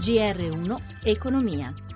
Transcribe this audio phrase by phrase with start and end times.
[0.00, 1.89] GR1 Economia.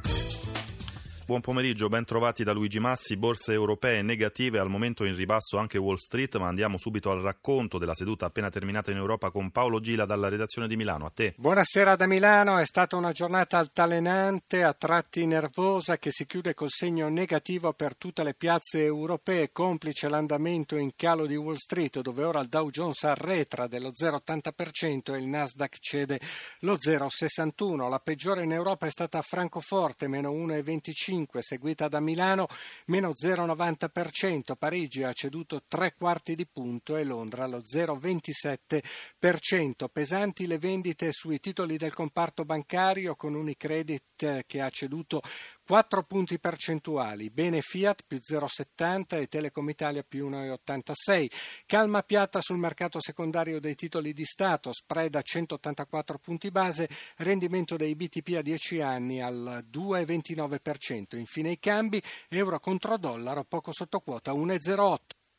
[1.26, 3.16] Buon pomeriggio, ben trovati da Luigi Massi.
[3.16, 7.78] Borse europee negative, al momento in ribasso anche Wall Street, ma andiamo subito al racconto
[7.78, 11.06] della seduta appena terminata in Europa con Paolo Gila dalla redazione di Milano.
[11.06, 11.32] A te.
[11.38, 16.68] Buonasera da Milano, è stata una giornata altalenante, a tratti nervosa, che si chiude col
[16.68, 22.22] segno negativo per tutte le piazze europee, complice l'andamento in calo di Wall Street, dove
[22.22, 26.20] ora il Dow Jones arretra dello 0,80% e il Nasdaq cede
[26.60, 27.88] lo 0,61%.
[27.88, 32.46] La peggiore in Europa è stata Francoforte, meno 1,25% 0,5, seguita da Milano
[32.86, 39.88] meno 0,90%, Parigi ha ceduto tre quarti di punto e Londra lo 0,27%.
[39.92, 45.20] Pesanti le vendite sui titoli del comparto bancario con Unicredit che ha ceduto
[45.66, 51.30] 4 punti percentuali, bene Fiat più 0,70 e Telecom Italia più 1,86.
[51.64, 57.76] Calma piatta sul mercato secondario dei titoli di Stato, spread a 184 punti base, rendimento
[57.76, 61.16] dei BTP a 10 anni al 2,29%.
[61.16, 64.96] Infine i cambi, euro contro dollaro poco sotto quota 1,08.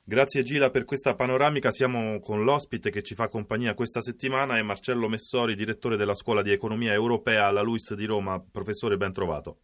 [0.08, 1.72] Grazie Gila per questa panoramica.
[1.72, 6.42] Siamo con l'ospite che ci fa compagnia questa settimana, è Marcello Messori, direttore della Scuola
[6.42, 8.40] di Economia Europea alla LUIS di Roma.
[8.40, 9.62] Professore, ben trovato.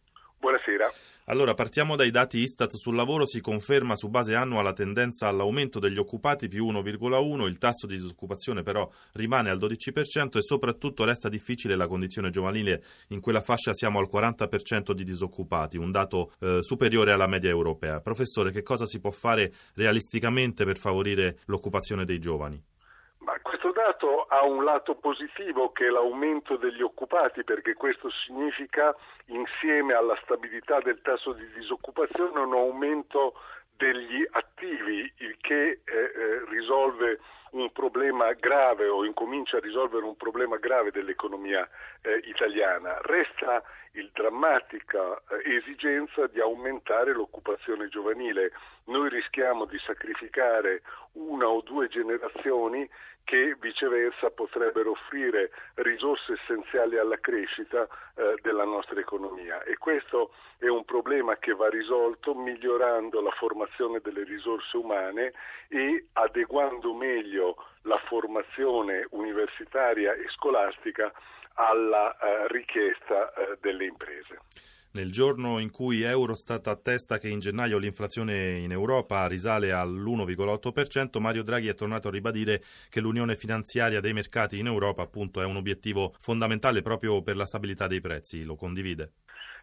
[0.82, 1.10] Buonasera.
[1.26, 3.26] Allora, partiamo dai dati Istat sul lavoro.
[3.26, 7.96] Si conferma su base annua la tendenza all'aumento degli occupati più 1,1, il tasso di
[7.96, 12.82] disoccupazione però rimane al 12% e soprattutto resta difficile la condizione giovanile.
[13.08, 18.00] In quella fascia siamo al 40% di disoccupati, un dato eh, superiore alla media europea.
[18.00, 22.60] Professore, che cosa si può fare realisticamente per favorire l'occupazione dei giovani?
[23.62, 28.92] Questo dato ha un lato positivo che è l'aumento degli occupati perché questo significa
[29.26, 33.34] insieme alla stabilità del tasso di disoccupazione un aumento
[33.76, 37.20] degli attivi, il che eh, eh, risolve
[37.52, 41.68] un problema grave o incomincia a risolvere un problema grave dell'economia
[42.00, 42.98] eh, italiana.
[43.02, 43.62] Resta
[44.12, 48.52] drammatica eh, esigenza di aumentare l'occupazione giovanile.
[48.84, 52.88] Noi rischiamo di sacrificare una o due generazioni
[53.24, 60.66] che viceversa potrebbero offrire risorse essenziali alla crescita eh, della nostra economia e questo è
[60.66, 65.32] un problema che va risolto migliorando la formazione delle risorse umane
[65.68, 71.12] e adeguando meglio la formazione universitaria e scolastica
[71.54, 74.38] alla eh, richiesta eh, delle imprese.
[74.94, 81.42] Nel giorno in cui Eurostat attesta che in gennaio l'inflazione in Europa risale all'1,8%, Mario
[81.42, 85.56] Draghi è tornato a ribadire che l'unione finanziaria dei mercati in Europa appunto è un
[85.56, 88.44] obiettivo fondamentale proprio per la stabilità dei prezzi.
[88.44, 89.12] Lo condivide?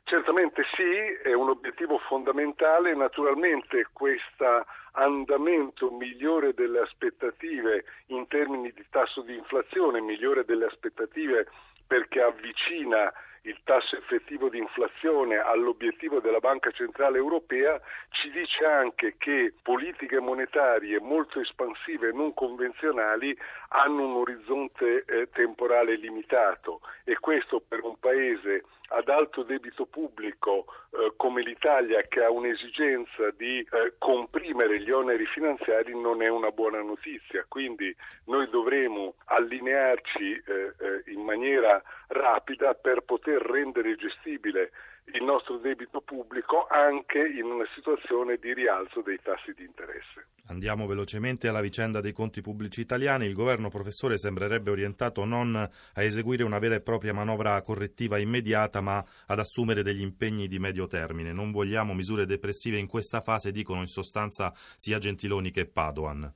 [0.03, 2.95] Certamente sì, è un obiettivo fondamentale.
[2.95, 11.45] Naturalmente questo andamento migliore delle aspettative in termini di tasso di inflazione, migliore delle aspettative
[11.89, 13.11] perché avvicina
[13.49, 20.19] il tasso effettivo di inflazione all'obiettivo della Banca Centrale Europea, ci dice anche che politiche
[20.19, 23.35] monetarie molto espansive e non convenzionali
[23.69, 30.65] hanno un orizzonte eh, temporale limitato e questo per un paese ad alto debito pubblico
[30.91, 36.51] eh, come l'Italia che ha un'esigenza di eh, comprimere gli oneri finanziari non è una
[36.51, 37.95] buona notizia, quindi
[38.25, 44.71] noi dovremo allinearci eh, eh in maniera rapida per poter rendere gestibile
[45.13, 50.27] il nostro debito pubblico anche in una situazione di rialzo dei tassi di interesse.
[50.47, 53.25] Andiamo velocemente alla vicenda dei conti pubblici italiani.
[53.25, 58.81] Il governo, professore, sembrerebbe orientato non a eseguire una vera e propria manovra correttiva immediata,
[58.81, 61.33] ma ad assumere degli impegni di medio termine.
[61.33, 66.31] Non vogliamo misure depressive in questa fase, dicono in sostanza sia Gentiloni che Padoan.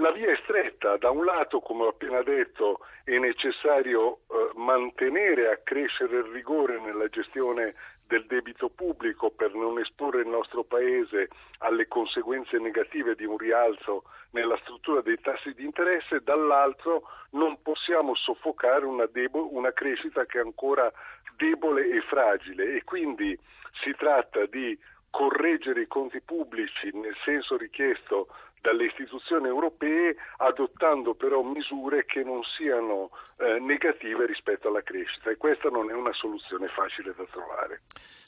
[0.00, 5.42] La via è stretta, da un lato, come ho appena detto, è necessario eh, mantenere
[5.42, 7.74] e accrescere il rigore nella gestione
[8.06, 11.28] del debito pubblico per non esporre il nostro Paese
[11.58, 17.02] alle conseguenze negative di un rialzo nella struttura dei tassi di interesse, dall'altro
[17.32, 20.90] non possiamo soffocare una, debo- una crescita che è ancora
[21.36, 22.74] debole e fragile.
[22.74, 23.38] E quindi
[23.82, 24.78] si tratta di
[25.10, 28.28] correggere i conti pubblici nel senso richiesto
[28.60, 35.36] dalle istituzioni europee adottando però misure che non siano eh, negative rispetto alla crescita e
[35.36, 37.82] questa non è una soluzione facile da trovare.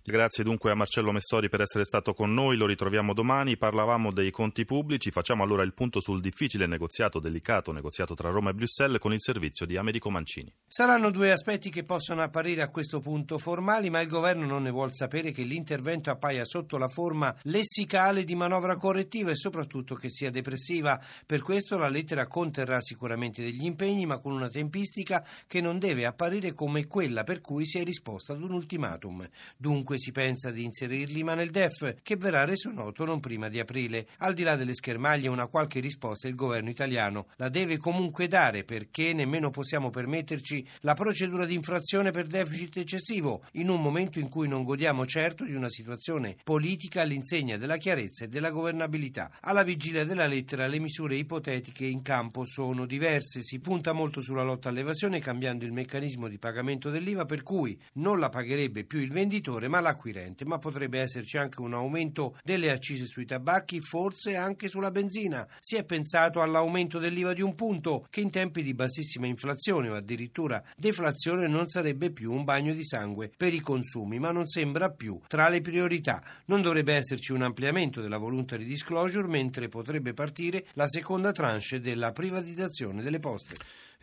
[0.04, 4.32] Grazie dunque a Marcello Messori per essere stato con noi, lo ritroviamo domani, parlavamo dei
[4.32, 8.98] conti pubblici, facciamo allora il punto sul difficile negoziato, delicato negoziato tra Roma e Bruxelles
[8.98, 10.52] con il servizio di Americo Mancini.
[10.66, 14.70] Saranno due aspetti che possono apparire a questo punto formali, ma il governo non ne
[14.70, 20.08] vuole sapere che l'intervento appaia sotto la forma lessicale di manovra correttiva e soprattutto che
[20.08, 21.02] sia sia depressiva.
[21.26, 26.06] Per questo la lettera conterrà sicuramente degli impegni, ma con una tempistica che non deve
[26.06, 29.28] apparire come quella per cui si è risposta ad un ultimatum.
[29.56, 33.58] Dunque si pensa di inserirli, ma nel DEF, che verrà reso noto non prima di
[33.58, 34.06] aprile.
[34.18, 38.62] Al di là delle schermaglie, una qualche risposta il governo italiano la deve comunque dare
[38.62, 44.28] perché nemmeno possiamo permetterci la procedura di infrazione per deficit eccessivo in un momento in
[44.28, 49.30] cui non godiamo certo di una situazione politica all'insegna della chiarezza e della governabilità.
[49.40, 53.40] Alla vigilia della lettera le misure ipotetiche in campo sono diverse.
[53.40, 58.18] Si punta molto sulla lotta all'evasione cambiando il meccanismo di pagamento dell'IVA per cui non
[58.18, 63.06] la pagherebbe più il venditore ma l'acquirente, ma potrebbe esserci anche un aumento delle accise
[63.06, 65.48] sui tabacchi, forse anche sulla benzina.
[65.60, 69.94] Si è pensato all'aumento dell'IVA di un punto che in tempi di bassissima inflazione o
[69.94, 74.90] addirittura deflazione non sarebbe più un bagno di sangue per i consumi, ma non sembra
[74.90, 76.22] più tra le priorità.
[76.46, 82.10] Non dovrebbe esserci un ampliamento della voluntary disclosure mentre potrebbe partire la seconda tranche della
[82.10, 83.54] privatizzazione delle poste.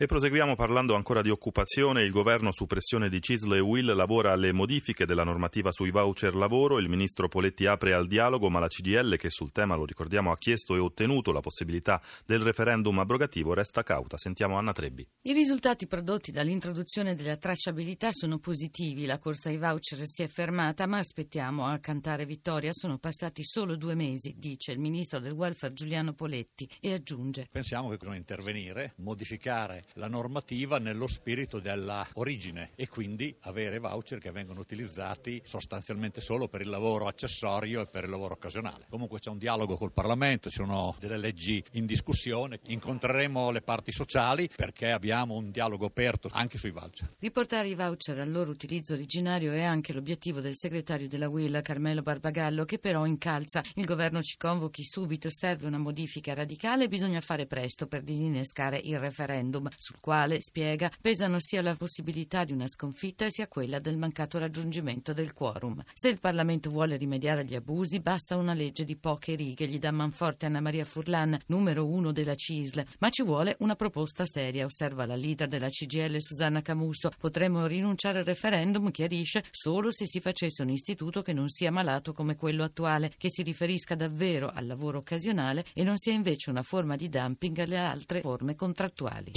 [0.02, 2.04] E proseguiamo parlando ancora di occupazione.
[2.04, 6.34] Il governo su pressione di Cisle e Will lavora alle modifiche della normativa sui voucher
[6.34, 6.78] lavoro.
[6.78, 10.38] Il ministro Poletti apre al dialogo, ma la CGL, che sul tema, lo ricordiamo, ha
[10.38, 14.16] chiesto e ottenuto la possibilità del referendum abrogativo, resta cauta.
[14.16, 15.06] Sentiamo Anna Trebbi.
[15.20, 19.04] I risultati prodotti dall'introduzione della tracciabilità sono positivi.
[19.04, 22.72] La corsa ai voucher si è fermata, ma aspettiamo a cantare vittoria.
[22.72, 27.48] Sono passati solo due mesi, dice il ministro del welfare Giuliano Poletti e aggiunge.
[27.50, 34.18] Pensiamo che bisogna intervenire, modificare la normativa nello spirito della origine e quindi avere voucher
[34.18, 38.86] che vengono utilizzati sostanzialmente solo per il lavoro accessorio e per il lavoro occasionale.
[38.88, 43.92] Comunque c'è un dialogo col Parlamento, ci sono delle leggi in discussione, incontreremo le parti
[43.92, 47.14] sociali perché abbiamo un dialogo aperto anche sui voucher.
[47.18, 52.02] Riportare i voucher al loro utilizzo originario è anche l'obiettivo del segretario della WIL Carmelo
[52.02, 53.62] Barbagallo che però incalza.
[53.74, 58.98] Il governo ci convochi subito, serve una modifica radicale bisogna fare presto per disinnescare il
[58.98, 64.38] referendum sul quale, spiega, pesano sia la possibilità di una sconfitta sia quella del mancato
[64.38, 65.82] raggiungimento del quorum.
[65.92, 69.90] Se il Parlamento vuole rimediare agli abusi, basta una legge di poche righe, gli dà
[69.90, 75.06] manforte Anna Maria Furlan, numero uno della CISL, ma ci vuole una proposta seria, osserva
[75.06, 77.10] la leader della CGL Susanna Camusso.
[77.18, 82.12] Potremmo rinunciare al referendum, chiarisce, solo se si facesse un istituto che non sia malato
[82.12, 86.62] come quello attuale, che si riferisca davvero al lavoro occasionale e non sia invece una
[86.62, 89.32] forma di dumping alle altre forme contrattuali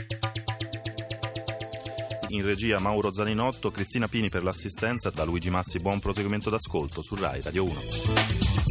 [2.34, 7.16] in regia Mauro Zaninotto, Cristina Pini per l'assistenza, da Luigi Massi buon proseguimento d'ascolto su
[7.16, 8.63] RAI Radio 1.